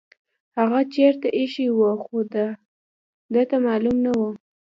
هغه 0.57 0.79
چیرته 0.93 1.27
ایښې 1.37 1.67
وه 1.77 1.91
خو 2.03 2.17
ده 2.33 2.47
ته 3.49 3.57
معلومه 3.65 3.99
نه 4.05 4.11
وه. 4.17 4.29